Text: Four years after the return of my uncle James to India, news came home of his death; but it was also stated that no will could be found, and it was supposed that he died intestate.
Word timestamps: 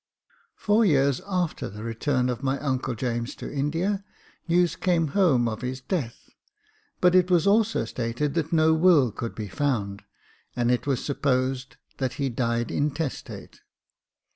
Four 0.55 0.83
years 0.83 1.21
after 1.27 1.69
the 1.69 1.83
return 1.83 2.29
of 2.29 2.41
my 2.41 2.57
uncle 2.57 2.95
James 2.95 3.35
to 3.35 3.47
India, 3.53 4.03
news 4.47 4.75
came 4.75 5.09
home 5.09 5.47
of 5.47 5.61
his 5.61 5.79
death; 5.79 6.27
but 7.01 7.13
it 7.13 7.29
was 7.29 7.45
also 7.45 7.85
stated 7.85 8.33
that 8.33 8.51
no 8.51 8.73
will 8.73 9.11
could 9.11 9.35
be 9.35 9.47
found, 9.47 10.01
and 10.55 10.71
it 10.71 10.87
was 10.87 11.05
supposed 11.05 11.75
that 11.99 12.13
he 12.13 12.29
died 12.29 12.71
intestate. 12.71 13.59